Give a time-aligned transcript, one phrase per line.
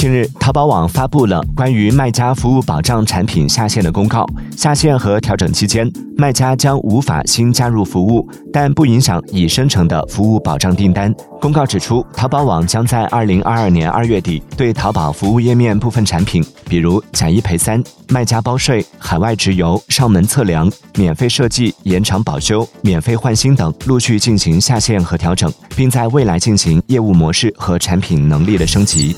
[0.00, 4.26] 近日淘宝网发布了关于卖家服务保障产品下线的公告
[4.56, 12.04] 下线和调整期间卖家将无法新加入服务但不影响已生成的服务保障订单公告指出。
[12.14, 29.14] 淘宝网将在二零二二年二月底对淘宝服务页面部分产品比如假一赔三卖家包税海外直邮上门测量免费设计延长保修免费换新等陆续进行下线和调整并在未来进行业务模式和产品能力的升级。